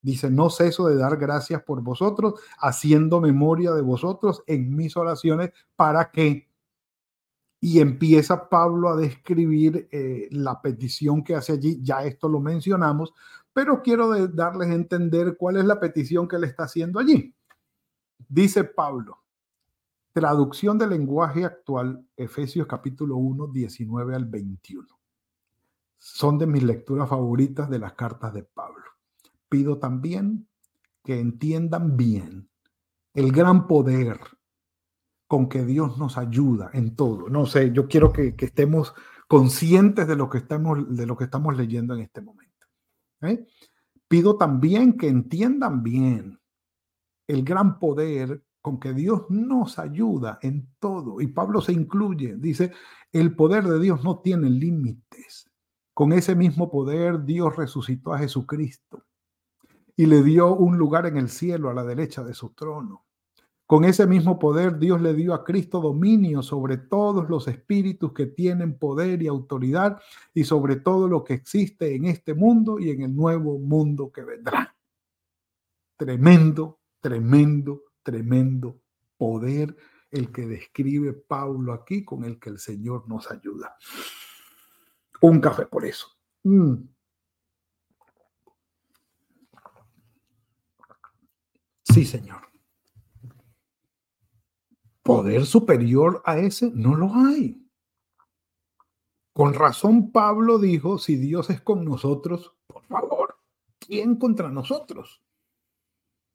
Dice, 0.01 0.31
no 0.31 0.50
ceso 0.50 0.88
de 0.88 0.96
dar 0.96 1.17
gracias 1.17 1.62
por 1.63 1.81
vosotros, 1.81 2.39
haciendo 2.60 3.22
memoria 3.22 3.72
de 3.72 3.81
vosotros 3.81 4.43
en 4.48 4.75
mis 4.75 4.98
oraciones, 4.98 5.51
para 5.75 6.12
que 6.12 6.51
y 7.63 7.79
empieza 7.79 8.50
Pablo 8.50 8.89
a 8.89 8.96
describir 8.96 9.88
eh, 9.91 10.27
la 10.31 10.60
petición 10.62 11.24
que 11.24 11.36
hace 11.36 11.53
allí. 11.53 11.79
Ya 11.84 12.03
esto 12.03 12.27
lo 12.27 12.39
mencionamos, 12.39 13.13
pero 13.53 13.84
quiero 13.84 14.27
darles 14.27 14.70
a 14.70 14.74
entender 14.74 15.38
cuál 15.38 15.58
es 15.58 15.65
la 15.65 15.79
petición 15.79 16.27
que 16.27 16.39
le 16.39 16.48
está 16.48 16.63
haciendo 16.63 17.00
allí. 17.00 17.36
Dice 18.27 18.63
Pablo, 18.63 19.20
traducción 20.12 20.79
del 20.79 20.89
lenguaje 20.89 21.46
actual, 21.46 22.03
Efesios 22.17 22.65
capítulo 22.65 23.17
1, 23.17 23.48
19 23.48 24.15
al 24.15 24.25
21. 24.25 24.88
Son 26.00 26.39
de 26.39 26.48
mis 26.48 26.63
lecturas 26.63 27.08
favoritas 27.08 27.70
de 27.70 27.77
las 27.77 27.93
cartas 27.93 28.34
de 28.34 28.41
Pablo. 28.41 28.90
Pido 29.51 29.79
también 29.79 30.48
que 31.03 31.20
entiendan 31.20 31.98
bien 31.98 32.50
el 33.13 33.34
gran 33.34 33.67
poder 33.67 34.17
con 35.27 35.50
que 35.50 35.65
Dios 35.65 35.98
nos 35.98 36.17
ayuda 36.17 36.70
en 36.72 36.96
todo. 36.96 37.27
No 37.27 37.46
sé, 37.46 37.74
yo 37.74 37.89
quiero 37.89 38.13
que, 38.13 38.34
estemos 38.38 38.93
conscientes 39.27 40.08
de 40.08 40.15
lo 40.15 40.29
que 40.29 40.38
estamos, 40.38 40.96
de 40.96 41.05
lo 41.05 41.17
que 41.17 41.25
estamos 41.25 41.58
leyendo 41.58 41.93
en 41.96 42.00
este 42.00 42.22
momento. 42.22 42.65
¿eh? 43.24 43.46
Pido 44.08 44.38
también 44.38 44.98
que 44.98 45.10
entiendan 45.10 45.84
bien 45.84 46.39
el 47.27 47.43
gran 47.43 47.77
poder 47.77 48.46
con 48.62 48.79
que 48.79 48.93
Dios 48.93 49.24
nos 49.27 49.79
ayuda 49.79 50.39
en 50.41 50.74
todo. 50.79 51.20
Y 51.20 51.27
Pablo 51.27 51.60
se 51.60 51.74
incluye, 51.74 52.38
dice, 52.38 52.72
el 53.12 53.36
poder 53.36 53.65
de 53.65 53.81
Dios 53.81 54.01
no 54.01 54.22
tiene 54.22 54.50
límites. 54.50 55.51
Con 55.93 56.13
ese 56.13 56.36
mismo 56.36 56.72
poder 56.72 57.25
Dios 57.25 57.53
resucitó 57.58 58.13
a 58.13 58.20
Jesucristo 58.20 59.03
y 60.01 60.08
le 60.08 60.24
dio 60.24 60.55
un 60.55 60.79
lugar 60.79 61.05
en 61.05 61.15
el 61.17 61.29
cielo 61.29 61.70
a 61.70 61.75
la 61.75 61.84
derecha 61.84 62.24
de 62.24 62.34
su 62.34 62.55
trono. 62.55 63.05
Con 63.67 63.86
ese 63.86 64.08
mismo 64.08 64.39
poder 64.39 64.79
Dios 64.79 65.00
le 65.00 65.13
dio 65.13 65.36
a 65.36 65.43
Cristo 65.43 65.79
dominio 65.79 66.41
sobre 66.41 66.77
todos 66.77 67.29
los 67.29 67.48
espíritus 67.48 68.12
que 68.12 68.25
tienen 68.25 68.79
poder 68.79 69.22
y 69.22 69.27
autoridad 69.27 70.01
y 70.34 70.43
sobre 70.43 70.77
todo 70.77 71.08
lo 71.08 71.24
que 71.24 71.36
existe 71.36 71.93
en 71.93 72.05
este 72.05 72.34
mundo 72.34 72.79
y 72.79 72.89
en 72.89 73.03
el 73.03 73.15
nuevo 73.15 73.60
mundo 73.60 74.12
que 74.12 74.24
vendrá. 74.24 74.75
Tremendo, 75.98 76.79
tremendo, 77.00 77.84
tremendo 78.01 78.81
poder 79.17 79.77
el 80.10 80.31
que 80.31 80.48
describe 80.48 81.13
Pablo 81.13 81.74
aquí 81.74 82.03
con 82.03 82.24
el 82.24 82.39
que 82.39 82.50
el 82.50 82.58
Señor 82.58 83.08
nos 83.08 83.29
ayuda. 83.29 83.77
Un 85.22 85.39
café 85.39 85.67
por 85.67 85.86
eso. 85.86 86.08
Mm. 86.41 86.88
Sí, 91.93 92.05
Señor 92.05 92.51
poder 95.03 95.45
superior 95.45 96.21
a 96.25 96.38
ese 96.38 96.71
no 96.71 96.95
lo 96.95 97.13
hay. 97.13 97.57
Con 99.33 99.53
razón 99.53 100.12
Pablo 100.12 100.60
dijo, 100.60 100.98
si 100.98 101.15
Dios 101.15 101.50
es 101.50 101.62
con 101.62 101.86
nosotros, 101.86 102.53
por 102.67 102.83
favor, 102.86 103.36
¿quién 103.79 104.15
contra 104.15 104.50
nosotros? 104.50 105.21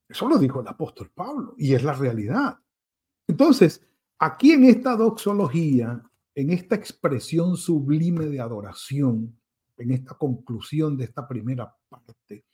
Eso 0.08 0.28
lo 0.28 0.38
dijo 0.38 0.60
el 0.60 0.68
apóstol 0.68 1.10
Pablo 1.14 1.54
y 1.58 1.74
es 1.74 1.82
la 1.82 1.92
realidad. 1.92 2.58
Entonces, 3.26 3.86
aquí 4.18 4.52
en 4.52 4.64
esta 4.64 4.96
doxología, 4.96 6.02
en 6.34 6.50
esta 6.50 6.74
expresión 6.74 7.56
sublime 7.56 8.26
de 8.26 8.40
adoración, 8.40 9.38
en 9.76 9.90
esta 9.90 10.14
conclusión 10.14 10.96
de 10.96 11.04
esta 11.04 11.26
primera 11.26 11.76
parte, 11.88 12.44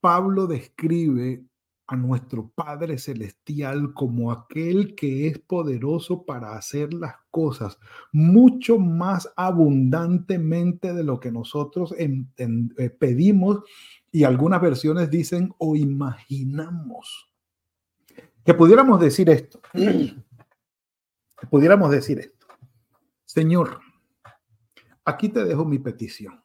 Pablo 0.00 0.46
describe 0.46 1.44
a 1.90 1.96
nuestro 1.96 2.48
Padre 2.54 2.98
Celestial 2.98 3.92
como 3.94 4.30
aquel 4.30 4.94
que 4.94 5.26
es 5.26 5.40
poderoso 5.40 6.24
para 6.24 6.54
hacer 6.54 6.94
las 6.94 7.16
cosas 7.32 7.78
mucho 8.12 8.78
más 8.78 9.28
abundantemente 9.34 10.94
de 10.94 11.02
lo 11.02 11.18
que 11.18 11.32
nosotros 11.32 11.92
eh, 11.98 12.90
pedimos 12.90 13.62
y 14.12 14.22
algunas 14.22 14.62
versiones 14.62 15.10
dicen 15.10 15.52
o 15.58 15.74
imaginamos. 15.74 17.28
Que 18.44 18.54
pudiéramos 18.54 19.00
decir 19.00 19.28
esto, 19.28 19.60
que 19.72 21.46
pudiéramos 21.50 21.90
decir 21.90 22.20
esto, 22.20 22.46
Señor, 23.24 23.80
aquí 25.04 25.28
te 25.28 25.44
dejo 25.44 25.64
mi 25.64 25.80
petición. 25.80 26.40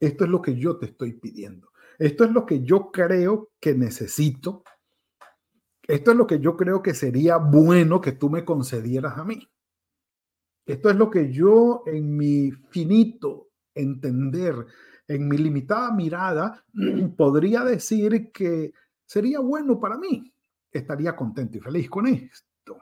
Esto 0.00 0.24
es 0.24 0.30
lo 0.30 0.42
que 0.42 0.56
yo 0.56 0.76
te 0.76 0.86
estoy 0.86 1.12
pidiendo. 1.12 1.69
Esto 2.00 2.24
es 2.24 2.30
lo 2.30 2.46
que 2.46 2.62
yo 2.62 2.90
creo 2.90 3.50
que 3.60 3.74
necesito. 3.74 4.64
Esto 5.86 6.12
es 6.12 6.16
lo 6.16 6.26
que 6.26 6.40
yo 6.40 6.56
creo 6.56 6.82
que 6.82 6.94
sería 6.94 7.36
bueno 7.36 8.00
que 8.00 8.12
tú 8.12 8.30
me 8.30 8.42
concedieras 8.42 9.18
a 9.18 9.24
mí. 9.24 9.46
Esto 10.64 10.88
es 10.88 10.96
lo 10.96 11.10
que 11.10 11.30
yo 11.30 11.82
en 11.84 12.16
mi 12.16 12.52
finito 12.70 13.50
entender, 13.74 14.54
en 15.06 15.28
mi 15.28 15.36
limitada 15.36 15.92
mirada, 15.92 16.64
podría 17.18 17.64
decir 17.64 18.32
que 18.32 18.72
sería 19.04 19.40
bueno 19.40 19.78
para 19.78 19.98
mí. 19.98 20.32
Estaría 20.72 21.14
contento 21.14 21.58
y 21.58 21.60
feliz 21.60 21.90
con 21.90 22.06
esto. 22.06 22.78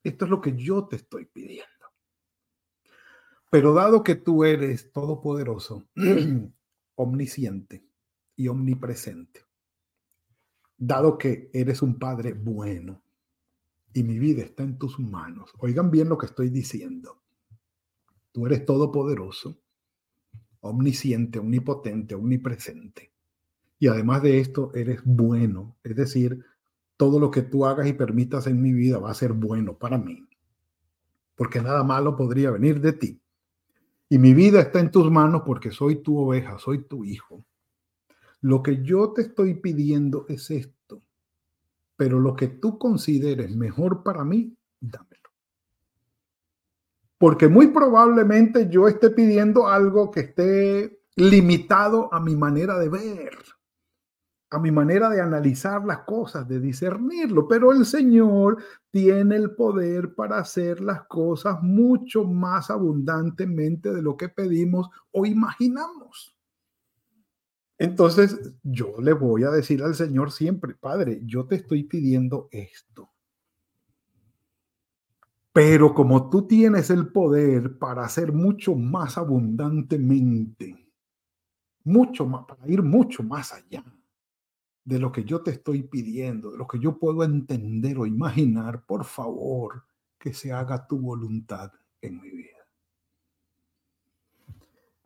Esto 0.00 0.24
es 0.26 0.30
lo 0.30 0.40
que 0.40 0.54
yo 0.54 0.86
te 0.86 0.94
estoy 0.94 1.26
pidiendo. 1.26 1.66
Pero 3.50 3.74
dado 3.74 4.04
que 4.04 4.14
tú 4.14 4.44
eres 4.44 4.92
todopoderoso, 4.92 5.88
omnisciente, 6.94 7.87
y 8.38 8.48
omnipresente. 8.48 9.44
Dado 10.78 11.18
que 11.18 11.50
eres 11.52 11.82
un 11.82 11.98
Padre 11.98 12.32
bueno 12.32 13.02
y 13.92 14.04
mi 14.04 14.18
vida 14.18 14.42
está 14.42 14.62
en 14.62 14.78
tus 14.78 14.98
manos, 15.00 15.52
oigan 15.58 15.90
bien 15.90 16.08
lo 16.08 16.16
que 16.16 16.26
estoy 16.26 16.48
diciendo. 16.48 17.20
Tú 18.30 18.46
eres 18.46 18.64
todopoderoso, 18.64 19.58
omnisciente, 20.60 21.40
omnipotente, 21.40 22.14
omnipresente. 22.14 23.12
Y 23.80 23.88
además 23.88 24.22
de 24.22 24.38
esto, 24.38 24.72
eres 24.74 25.00
bueno. 25.04 25.76
Es 25.82 25.96
decir, 25.96 26.44
todo 26.96 27.18
lo 27.18 27.32
que 27.32 27.42
tú 27.42 27.66
hagas 27.66 27.88
y 27.88 27.92
permitas 27.92 28.46
en 28.46 28.62
mi 28.62 28.72
vida 28.72 28.98
va 28.98 29.10
a 29.10 29.14
ser 29.14 29.32
bueno 29.32 29.76
para 29.76 29.98
mí. 29.98 30.28
Porque 31.34 31.60
nada 31.60 31.82
malo 31.82 32.16
podría 32.16 32.52
venir 32.52 32.80
de 32.80 32.92
ti. 32.92 33.20
Y 34.08 34.18
mi 34.18 34.32
vida 34.32 34.60
está 34.60 34.78
en 34.78 34.92
tus 34.92 35.10
manos 35.10 35.42
porque 35.44 35.72
soy 35.72 35.96
tu 36.02 36.18
oveja, 36.18 36.58
soy 36.58 36.84
tu 36.84 37.04
hijo. 37.04 37.44
Lo 38.40 38.62
que 38.62 38.82
yo 38.82 39.12
te 39.12 39.22
estoy 39.22 39.54
pidiendo 39.54 40.26
es 40.28 40.50
esto, 40.50 41.02
pero 41.96 42.20
lo 42.20 42.36
que 42.36 42.48
tú 42.48 42.78
consideres 42.78 43.56
mejor 43.56 44.02
para 44.02 44.24
mí, 44.24 44.56
dámelo. 44.80 45.30
Porque 47.18 47.48
muy 47.48 47.68
probablemente 47.68 48.68
yo 48.70 48.86
esté 48.86 49.10
pidiendo 49.10 49.66
algo 49.66 50.12
que 50.12 50.20
esté 50.20 51.00
limitado 51.16 52.12
a 52.14 52.20
mi 52.20 52.36
manera 52.36 52.78
de 52.78 52.88
ver, 52.88 53.36
a 54.50 54.60
mi 54.60 54.70
manera 54.70 55.10
de 55.10 55.20
analizar 55.20 55.84
las 55.84 56.04
cosas, 56.04 56.46
de 56.46 56.60
discernirlo, 56.60 57.48
pero 57.48 57.72
el 57.72 57.84
Señor 57.84 58.62
tiene 58.92 59.34
el 59.34 59.56
poder 59.56 60.14
para 60.14 60.38
hacer 60.38 60.80
las 60.80 61.02
cosas 61.08 61.60
mucho 61.60 62.22
más 62.22 62.70
abundantemente 62.70 63.92
de 63.92 64.00
lo 64.00 64.16
que 64.16 64.28
pedimos 64.28 64.88
o 65.10 65.26
imaginamos. 65.26 66.37
Entonces 67.78 68.36
yo 68.64 68.96
le 69.00 69.12
voy 69.12 69.44
a 69.44 69.50
decir 69.50 69.82
al 69.82 69.94
Señor 69.94 70.32
siempre, 70.32 70.74
Padre, 70.74 71.20
yo 71.24 71.46
te 71.46 71.54
estoy 71.54 71.84
pidiendo 71.84 72.48
esto. 72.50 73.10
Pero 75.52 75.94
como 75.94 76.28
tú 76.28 76.46
tienes 76.46 76.90
el 76.90 77.08
poder 77.08 77.78
para 77.78 78.04
hacer 78.04 78.32
mucho 78.32 78.74
más 78.74 79.16
abundantemente, 79.16 80.88
mucho 81.84 82.26
más, 82.26 82.44
para 82.46 82.66
ir 82.68 82.82
mucho 82.82 83.22
más 83.22 83.52
allá 83.52 83.84
de 84.84 84.98
lo 84.98 85.12
que 85.12 85.24
yo 85.24 85.42
te 85.42 85.52
estoy 85.52 85.82
pidiendo, 85.84 86.50
de 86.50 86.58
lo 86.58 86.66
que 86.66 86.78
yo 86.78 86.98
puedo 86.98 87.22
entender 87.22 87.98
o 87.98 88.06
imaginar, 88.06 88.84
por 88.84 89.04
favor, 89.04 89.84
que 90.18 90.32
se 90.32 90.52
haga 90.52 90.86
tu 90.86 90.98
voluntad 90.98 91.72
en 92.00 92.20
mi 92.20 92.30
vida. 92.30 92.66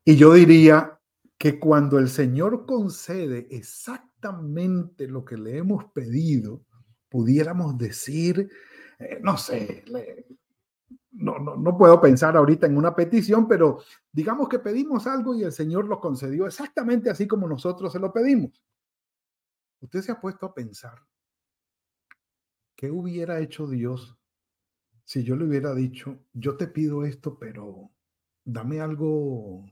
Y 0.05 0.17
yo 0.17 0.33
diría 0.33 0.99
que 1.43 1.59
cuando 1.59 1.99
el 1.99 2.09
Señor 2.09 2.67
concede 2.67 3.49
exactamente 3.51 5.09
lo 5.09 5.25
que 5.25 5.37
le 5.37 5.57
hemos 5.57 5.87
pedido, 5.87 6.63
pudiéramos 7.09 7.77
decir, 7.77 8.49
eh, 9.01 9.19
no 9.21 9.37
sé, 9.37 9.85
no, 11.11 11.41
no, 11.41 11.57
no 11.57 11.77
puedo 11.77 12.01
pensar 12.01 12.37
ahorita 12.37 12.69
en 12.69 12.77
una 12.77 12.95
petición, 12.95 13.49
pero 13.49 13.81
digamos 14.13 14.49
que 14.49 14.61
pedimos 14.61 15.09
algo 15.09 15.35
y 15.35 15.43
el 15.43 15.51
Señor 15.51 15.87
lo 15.87 15.99
concedió 15.99 16.47
exactamente 16.47 17.11
así 17.11 17.27
como 17.27 17.49
nosotros 17.49 17.93
se 17.93 17.99
lo 17.99 18.13
pedimos. 18.13 18.63
Usted 19.81 20.01
se 20.01 20.13
ha 20.13 20.21
puesto 20.21 20.47
a 20.47 20.55
pensar, 20.55 21.03
¿qué 22.77 22.89
hubiera 22.89 23.41
hecho 23.41 23.67
Dios 23.67 24.17
si 25.03 25.25
yo 25.25 25.35
le 25.35 25.47
hubiera 25.47 25.75
dicho, 25.75 26.21
yo 26.35 26.57
te 26.57 26.69
pido 26.69 27.05
esto, 27.05 27.37
pero 27.37 27.91
dame 28.45 28.81
algo 28.81 29.67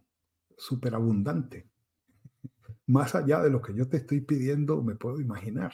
superabundante, 0.61 1.69
más 2.87 3.15
allá 3.15 3.43
de 3.43 3.51
lo 3.51 3.63
que 3.63 3.75
yo 3.75 3.89
te 3.89 3.99
estoy 3.99 4.21
pidiendo, 4.21 4.83
me 4.83 4.95
puedo 4.95 5.21
imaginar. 5.21 5.73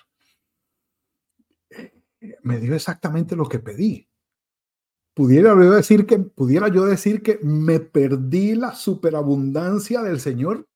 Me 2.43 2.59
dio 2.59 2.75
exactamente 2.75 3.37
lo 3.37 3.49
que 3.49 3.59
pedí. 3.59 4.09
Pudiera 5.14 5.50
yo 5.50 5.71
decir 5.71 6.07
que, 6.07 6.19
pudiera 6.19 6.69
yo 6.69 6.85
decir 6.85 7.23
que 7.23 7.38
me 7.43 7.81
perdí 7.81 8.55
la 8.55 8.75
superabundancia 8.75 10.02
del 10.02 10.21
Señor 10.21 10.69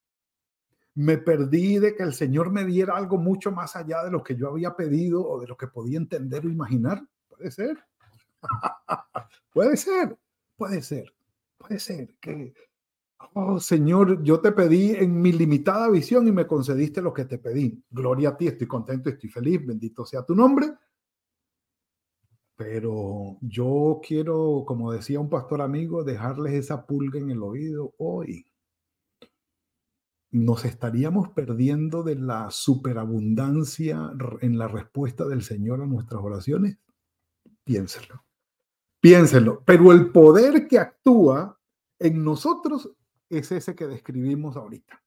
me 0.94 1.18
perdí 1.18 1.78
de 1.78 1.94
que 1.94 2.02
el 2.02 2.14
Señor 2.14 2.50
me 2.50 2.64
diera 2.64 2.96
algo 2.96 3.16
mucho 3.16 3.52
más 3.52 3.76
allá 3.76 4.04
de 4.04 4.10
lo 4.10 4.22
que 4.22 4.36
yo 4.36 4.48
había 4.48 4.74
pedido 4.74 5.26
o 5.26 5.40
de 5.40 5.46
lo 5.46 5.56
que 5.56 5.68
podía 5.68 5.98
entender 5.98 6.44
o 6.44 6.50
imaginar. 6.50 7.02
Puede 7.28 7.50
ser. 7.50 7.78
puede 9.52 9.76
ser. 9.76 10.18
Puede 10.56 10.82
ser. 10.82 11.14
Puede 11.56 11.78
ser 11.78 12.16
que, 12.20 12.52
oh 13.34 13.60
Señor, 13.60 14.22
yo 14.22 14.40
te 14.40 14.52
pedí 14.52 14.92
en 14.92 15.20
mi 15.20 15.32
limitada 15.32 15.88
visión 15.90 16.26
y 16.28 16.32
me 16.32 16.46
concediste 16.46 17.02
lo 17.02 17.12
que 17.12 17.24
te 17.24 17.38
pedí. 17.38 17.82
Gloria 17.90 18.30
a 18.30 18.36
ti, 18.36 18.46
estoy 18.48 18.66
contento, 18.66 19.10
estoy 19.10 19.30
feliz, 19.30 19.64
bendito 19.64 20.04
sea 20.04 20.24
tu 20.24 20.34
nombre. 20.34 20.72
Pero 22.56 23.38
yo 23.40 24.00
quiero, 24.06 24.64
como 24.66 24.92
decía 24.92 25.18
un 25.18 25.30
pastor 25.30 25.62
amigo, 25.62 26.04
dejarles 26.04 26.54
esa 26.54 26.86
pulga 26.86 27.18
en 27.18 27.30
el 27.30 27.42
oído 27.42 27.94
hoy 27.98 28.50
nos 30.32 30.64
estaríamos 30.64 31.30
perdiendo 31.30 32.02
de 32.02 32.14
la 32.14 32.50
superabundancia 32.50 34.12
en 34.40 34.58
la 34.58 34.68
respuesta 34.68 35.26
del 35.26 35.42
Señor 35.42 35.82
a 35.82 35.86
nuestras 35.86 36.22
oraciones? 36.22 36.78
Piénselo. 37.64 38.24
Piénselo. 39.00 39.62
Pero 39.64 39.92
el 39.92 40.10
poder 40.10 40.68
que 40.68 40.78
actúa 40.78 41.58
en 41.98 42.22
nosotros 42.22 42.90
es 43.30 43.52
ese 43.52 43.74
que 43.74 43.86
describimos 43.86 44.56
ahorita. 44.56 45.02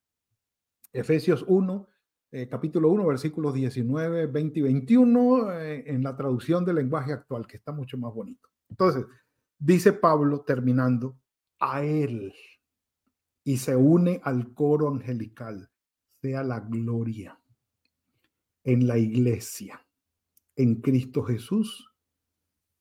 Efesios 0.93 1.43
1, 1.47 1.87
eh, 2.31 2.47
capítulo 2.47 2.89
1, 2.89 3.05
versículos 3.05 3.53
19, 3.53 4.27
20 4.27 4.59
y 4.59 4.61
21, 4.63 5.51
eh, 5.51 5.83
en 5.87 6.03
la 6.03 6.15
traducción 6.15 6.63
del 6.63 6.77
lenguaje 6.77 7.11
actual, 7.11 7.45
que 7.45 7.57
está 7.57 7.71
mucho 7.73 7.97
más 7.97 8.13
bonito. 8.13 8.49
Entonces, 8.69 9.05
dice 9.59 9.91
Pablo 9.93 10.41
terminando, 10.41 11.17
a 11.59 11.83
Él 11.83 12.33
y 13.43 13.57
se 13.57 13.75
une 13.75 14.21
al 14.23 14.53
coro 14.53 14.89
angelical, 14.89 15.69
sea 16.21 16.43
la 16.43 16.61
gloria 16.61 17.39
en 18.63 18.87
la 18.87 18.97
iglesia, 18.97 19.85
en 20.55 20.81
Cristo 20.81 21.23
Jesús, 21.23 21.89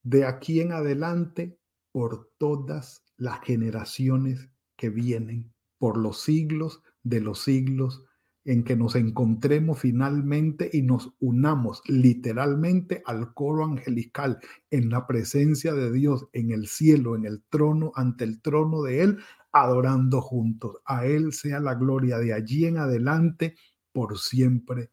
de 0.03 0.25
aquí 0.25 0.61
en 0.61 0.73
adelante, 0.73 1.59
por 1.91 2.33
todas 2.39 3.05
las 3.17 3.41
generaciones 3.41 4.52
que 4.83 4.91
vienen, 4.91 5.55
por 5.79 5.97
los 5.97 6.23
siglos 6.23 6.83
de 7.05 7.21
los 7.21 7.45
siglos 7.45 8.03
en 8.45 8.65
que 8.65 8.75
nos 8.75 8.97
encontremos 8.97 9.79
finalmente 9.79 10.69
y 10.73 10.83
nos 10.83 11.15
unamos 11.21 11.83
literalmente 11.87 13.01
al 13.07 13.33
coro 13.33 13.65
angelical 13.65 14.41
en 14.73 14.91
la 14.91 15.07
presencia 15.07 15.73
de 15.73 15.93
Dios, 15.93 16.27
en 16.33 16.51
el 16.51 16.67
cielo, 16.67 17.15
en 17.15 17.27
el 17.27 17.45
trono, 17.49 17.93
ante 17.95 18.25
el 18.25 18.43
trono 18.43 18.83
de 18.83 19.03
Él, 19.03 19.19
adorando 19.53 20.21
juntos. 20.21 20.79
A 20.85 21.07
Él 21.07 21.33
sea 21.33 21.61
la 21.61 21.77
gloria 21.77 22.19
de 22.19 22.33
allí 22.33 22.65
en 22.65 22.79
adelante, 22.79 23.55
por 23.93 24.19
siempre. 24.19 24.91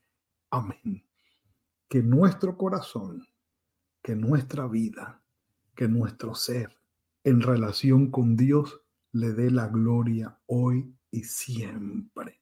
Amén. 0.51 1.03
Que 1.87 2.03
nuestro 2.03 2.55
corazón, 2.55 3.27
que 4.03 4.15
nuestra 4.15 4.67
vida, 4.67 5.23
que 5.73 5.87
nuestro 5.87 6.35
ser 6.35 6.77
en 7.23 7.41
relación 7.41 8.11
con 8.11 8.35
Dios 8.35 8.83
le 9.11 9.33
dé 9.33 9.51
la 9.51 9.67
gloria 9.67 10.37
hoy 10.47 10.93
y 11.11 11.23
siempre 11.23 12.39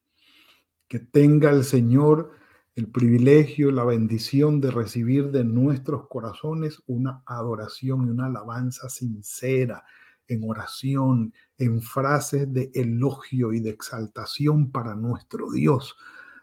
que 0.88 1.00
tenga 1.00 1.52
el 1.52 1.64
Señor 1.64 2.32
el 2.76 2.92
privilegio, 2.92 3.72
la 3.72 3.84
bendición 3.84 4.62
de 4.62 4.70
recibir 4.70 5.32
de 5.32 5.44
nuestros 5.44 6.08
corazones 6.08 6.84
una 6.86 7.24
adoración 7.26 8.06
y 8.06 8.12
una 8.12 8.28
alabanza 8.28 8.88
sincera, 8.88 9.84
en 10.28 10.44
oración, 10.48 11.34
en 11.58 11.82
frases 11.82 12.54
de 12.54 12.70
elogio 12.76 13.52
y 13.52 13.62
de 13.62 13.72
exaltación 13.72 14.72
para 14.72 14.94
nuestro 14.94 15.50
Dios. 15.50 15.96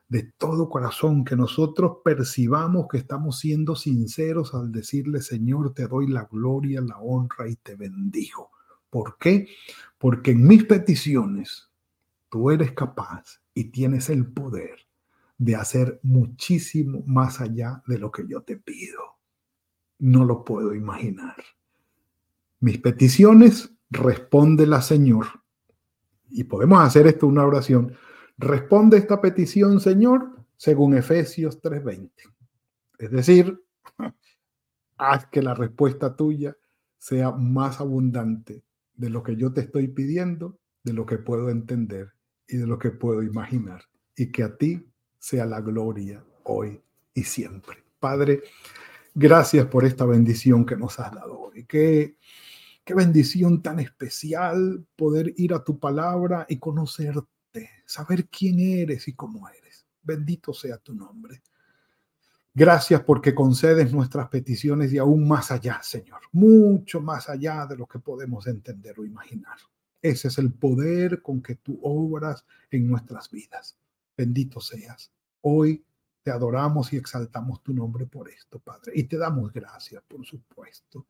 De 0.08 0.24
todo 0.37 0.68
corazón, 0.68 1.24
que 1.24 1.37
nosotros 1.37 1.98
percibamos 2.04 2.88
que 2.90 2.98
estamos 2.98 3.38
siendo 3.38 3.76
sinceros 3.76 4.54
al 4.54 4.72
decirle, 4.72 5.20
Señor, 5.20 5.72
te 5.72 5.87
doy 5.87 6.08
la 6.08 6.24
gloria, 6.24 6.80
la 6.80 6.98
honra 6.98 7.48
y 7.48 7.54
te 7.54 7.76
bendigo. 7.76 8.50
¿Por 8.94 9.18
qué? 9.18 9.48
Porque 9.98 10.30
en 10.30 10.46
mis 10.46 10.62
peticiones 10.66 11.68
tú 12.28 12.52
eres 12.52 12.70
capaz 12.70 13.40
y 13.52 13.72
tienes 13.72 14.09
el 14.09 14.24
poder 14.24 14.87
de 15.37 15.57
hacer 15.57 15.98
muchísimo 16.04 17.02
más 17.04 17.40
allá 17.40 17.83
de 17.88 17.98
lo 17.98 18.12
que 18.12 18.24
yo 18.28 18.42
te 18.42 18.57
pido. 18.57 19.00
No 19.98 20.24
lo 20.24 20.44
puedo 20.44 20.76
imaginar. 20.76 21.35
Mis 22.61 22.78
peticiones 22.78 23.74
responde 23.90 24.64
la 24.64 24.80
Señor. 24.80 25.26
Y 26.30 26.44
podemos 26.44 26.78
hacer 26.78 27.09
esto 27.09 27.26
una 27.26 27.44
oración. 27.44 27.96
Responde 28.38 28.96
esta 28.96 29.20
petición, 29.20 29.80
Señor, 29.80 30.38
según 30.57 30.96
Efesios 30.96 31.61
3:20. 31.61 32.12
Es 33.00 33.11
decir, 33.11 33.61
haz 34.98 35.26
que 35.26 35.42
la 35.42 35.54
respuesta 35.54 36.14
tuya 36.14 36.57
sea 36.96 37.33
más 37.33 37.80
abundante 37.80 38.62
de 38.94 39.11
lo 39.11 39.22
que 39.22 39.37
yo 39.37 39.52
te 39.52 39.61
estoy 39.61 39.88
pidiendo, 39.88 40.59
de 40.83 40.92
lo 40.92 41.07
que 41.07 41.18
puedo 41.18 41.50
entender 41.50 42.12
y 42.46 42.57
de 42.57 42.66
lo 42.66 42.78
que 42.78 42.90
puedo 42.90 43.22
imaginar. 43.22 43.83
Y 44.16 44.30
que 44.30 44.42
a 44.42 44.57
ti 44.57 44.87
sea 45.18 45.46
la 45.46 45.61
gloria 45.61 46.24
hoy 46.44 46.80
y 47.12 47.24
siempre. 47.24 47.76
Padre, 47.98 48.42
gracias 49.14 49.66
por 49.66 49.85
esta 49.85 50.04
bendición 50.04 50.64
que 50.66 50.76
nos 50.76 50.98
has 51.00 51.12
dado 51.12 51.40
hoy. 51.40 51.64
Que 51.64 52.16
qué 52.85 52.94
bendición 52.94 53.62
tan 53.62 53.80
especial 53.80 54.87
poder 54.94 55.33
ir 55.37 55.54
a 55.54 55.64
tu 55.64 55.78
palabra 55.78 56.46
y 56.48 56.59
conocerte, 56.59 57.70
saber 57.87 58.28
quién 58.28 58.61
eres 58.61 59.09
y 59.09 59.14
cómo 59.14 59.48
eres. 59.48 59.87
Bendito 60.02 60.52
sea 60.52 60.76
tu 60.78 60.94
nombre. 60.94 61.42
Gracias 62.56 63.02
porque 63.02 63.34
concedes 63.34 63.92
nuestras 63.92 64.28
peticiones 64.28 64.92
y 64.92 64.98
aún 64.98 65.26
más 65.26 65.50
allá, 65.50 65.80
Señor, 65.82 66.20
mucho 66.30 67.00
más 67.00 67.28
allá 67.28 67.66
de 67.66 67.76
lo 67.76 67.86
que 67.88 67.98
podemos 67.98 68.46
entender 68.46 69.00
o 69.00 69.04
imaginar. 69.04 69.56
Ese 70.00 70.28
es 70.28 70.38
el 70.38 70.52
poder 70.52 71.20
con 71.20 71.42
que 71.42 71.56
tú 71.56 71.80
obras 71.82 72.46
en 72.70 72.86
nuestras 72.86 73.28
vidas. 73.28 73.76
Bendito 74.16 74.60
seas. 74.60 75.10
Hoy 75.40 75.84
te 76.22 76.30
adoramos 76.30 76.92
y 76.92 76.96
exaltamos 76.96 77.60
tu 77.64 77.74
nombre 77.74 78.06
por 78.06 78.28
esto, 78.28 78.60
Padre. 78.60 78.92
Y 78.94 79.02
te 79.02 79.18
damos 79.18 79.52
gracias, 79.52 80.04
por 80.06 80.24
supuesto. 80.24 81.06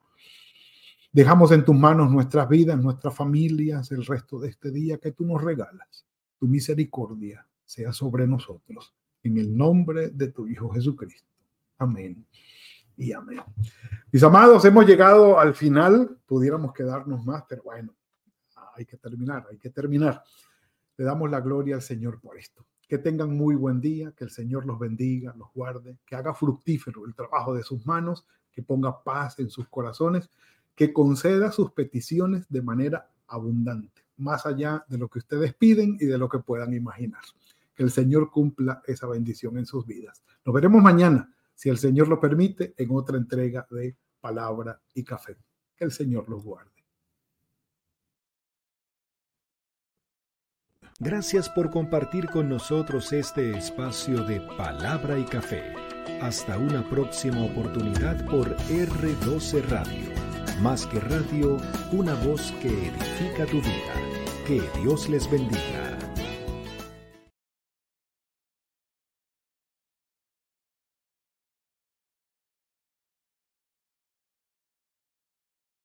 Dejamos 1.11 1.51
en 1.51 1.63
tus 1.63 1.75
manos 1.75 2.11
nuestras 2.11 2.49
vidas, 2.49 2.81
nuestras 2.81 3.15
familias, 3.15 3.91
el 3.91 4.03
resto 4.03 4.39
de 4.39 4.49
este 4.49 4.71
día 4.71 4.97
que 4.97 5.11
tú 5.11 5.25
nos 5.25 5.43
regalas. 5.43 6.07
Tu 6.39 6.47
misericordia 6.47 7.47
sea 7.63 7.93
sobre 7.93 8.25
nosotros. 8.25 8.95
En 9.21 9.37
el 9.37 9.55
nombre 9.55 10.09
de 10.09 10.29
tu 10.29 10.47
Hijo 10.47 10.69
Jesucristo. 10.69 11.34
Amén 11.77 12.25
y 12.97 13.11
amén. 13.11 13.39
Mis 14.11 14.23
amados, 14.23 14.63
hemos 14.65 14.85
llegado 14.85 15.39
al 15.39 15.55
final. 15.55 16.17
Pudiéramos 16.25 16.73
quedarnos 16.73 17.25
más, 17.25 17.43
pero 17.47 17.63
bueno, 17.63 17.93
hay 18.75 18.85
que 18.85 18.97
terminar, 18.97 19.45
hay 19.49 19.57
que 19.57 19.69
terminar. 19.69 20.23
Le 20.97 21.05
damos 21.05 21.29
la 21.29 21.41
gloria 21.41 21.75
al 21.75 21.81
Señor 21.81 22.19
por 22.19 22.37
esto. 22.37 22.65
Que 22.87 22.97
tengan 22.97 23.35
muy 23.35 23.55
buen 23.55 23.81
día, 23.81 24.13
que 24.15 24.23
el 24.23 24.29
Señor 24.29 24.65
los 24.65 24.79
bendiga, 24.79 25.33
los 25.37 25.51
guarde, 25.53 25.97
que 26.05 26.15
haga 26.15 26.33
fructífero 26.33 27.05
el 27.05 27.15
trabajo 27.15 27.53
de 27.53 27.63
sus 27.63 27.85
manos, 27.85 28.25
que 28.51 28.61
ponga 28.61 29.03
paz 29.03 29.39
en 29.39 29.49
sus 29.49 29.67
corazones, 29.67 30.29
que 30.75 30.93
conceda 30.93 31.51
sus 31.51 31.71
peticiones 31.71 32.47
de 32.49 32.61
manera 32.61 33.09
abundante, 33.27 34.03
más 34.17 34.45
allá 34.45 34.85
de 34.87 34.97
lo 34.97 35.09
que 35.09 35.19
ustedes 35.19 35.53
piden 35.55 35.97
y 35.99 36.05
de 36.05 36.17
lo 36.17 36.29
que 36.29 36.39
puedan 36.39 36.73
imaginar. 36.73 37.21
Que 37.73 37.83
el 37.83 37.91
Señor 37.91 38.29
cumpla 38.29 38.81
esa 38.85 39.07
bendición 39.07 39.57
en 39.57 39.65
sus 39.65 39.85
vidas. 39.85 40.23
Nos 40.45 40.53
veremos 40.53 40.81
mañana, 40.81 41.29
si 41.55 41.69
el 41.69 41.77
Señor 41.77 42.07
lo 42.07 42.19
permite, 42.19 42.73
en 42.77 42.89
otra 42.91 43.17
entrega 43.17 43.65
de 43.71 43.97
Palabra 44.19 44.81
y 44.93 45.03
Café. 45.03 45.37
Que 45.75 45.85
el 45.85 45.91
Señor 45.91 46.29
los 46.29 46.43
guarde. 46.43 46.75
Gracias 50.99 51.49
por 51.49 51.71
compartir 51.71 52.27
con 52.27 52.47
nosotros 52.47 53.11
este 53.11 53.57
espacio 53.57 54.23
de 54.23 54.39
palabra 54.39 55.19
y 55.19 55.25
café. 55.25 55.73
Hasta 56.21 56.57
una 56.57 56.89
próxima 56.89 57.43
oportunidad 57.43 58.25
por 58.27 58.55
R12 58.55 59.61
Radio. 59.63 60.09
Más 60.61 60.87
que 60.87 61.01
radio, 61.01 61.57
una 61.91 62.13
voz 62.23 62.53
que 62.61 62.69
edifica 62.69 63.45
tu 63.45 63.57
vida. 63.57 63.93
Que 64.47 64.61
Dios 64.79 65.09
les 65.09 65.29
bendiga. 65.29 65.94